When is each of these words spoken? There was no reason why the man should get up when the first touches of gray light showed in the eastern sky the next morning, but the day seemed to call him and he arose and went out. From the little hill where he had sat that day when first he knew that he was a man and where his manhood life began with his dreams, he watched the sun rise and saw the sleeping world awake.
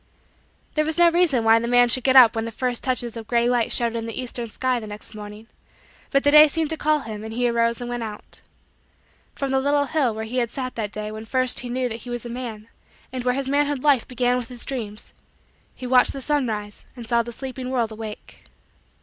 There 0.73 0.83
was 0.83 0.97
no 0.97 1.11
reason 1.11 1.43
why 1.43 1.59
the 1.59 1.67
man 1.67 1.87
should 1.87 2.03
get 2.03 2.15
up 2.15 2.35
when 2.35 2.45
the 2.45 2.51
first 2.51 2.83
touches 2.83 3.15
of 3.15 3.27
gray 3.27 3.47
light 3.47 3.71
showed 3.71 3.95
in 3.95 4.07
the 4.07 4.19
eastern 4.19 4.49
sky 4.49 4.79
the 4.79 4.87
next 4.87 5.13
morning, 5.13 5.45
but 6.09 6.23
the 6.23 6.31
day 6.31 6.47
seemed 6.47 6.71
to 6.71 6.75
call 6.75 7.01
him 7.01 7.23
and 7.23 7.31
he 7.35 7.47
arose 7.47 7.79
and 7.81 7.87
went 7.87 8.01
out. 8.01 8.41
From 9.35 9.51
the 9.51 9.59
little 9.59 9.85
hill 9.85 10.15
where 10.15 10.25
he 10.25 10.37
had 10.37 10.49
sat 10.49 10.73
that 10.73 10.91
day 10.91 11.11
when 11.11 11.25
first 11.25 11.59
he 11.59 11.69
knew 11.69 11.87
that 11.87 11.97
he 12.01 12.09
was 12.09 12.25
a 12.25 12.29
man 12.29 12.67
and 13.13 13.23
where 13.23 13.35
his 13.35 13.47
manhood 13.47 13.83
life 13.83 14.07
began 14.07 14.37
with 14.37 14.49
his 14.49 14.65
dreams, 14.65 15.13
he 15.75 15.85
watched 15.85 16.13
the 16.13 16.19
sun 16.21 16.47
rise 16.47 16.83
and 16.95 17.05
saw 17.05 17.21
the 17.21 17.31
sleeping 17.31 17.69
world 17.69 17.91
awake. 17.91 18.45